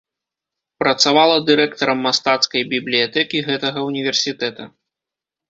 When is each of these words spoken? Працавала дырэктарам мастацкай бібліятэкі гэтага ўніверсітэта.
Працавала 0.83 1.35
дырэктарам 1.49 1.99
мастацкай 2.07 2.65
бібліятэкі 2.73 3.43
гэтага 3.51 3.79
ўніверсітэта. 3.91 4.63